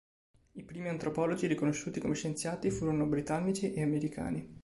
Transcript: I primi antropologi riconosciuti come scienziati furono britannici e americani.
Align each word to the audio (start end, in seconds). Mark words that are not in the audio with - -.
I 0.53 0.63
primi 0.63 0.87
antropologi 0.89 1.45
riconosciuti 1.45 1.99
come 1.99 2.15
scienziati 2.15 2.71
furono 2.71 3.05
britannici 3.05 3.71
e 3.71 3.83
americani. 3.83 4.57